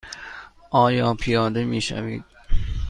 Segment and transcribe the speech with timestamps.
[0.71, 2.23] آیا پیاده می شوید؟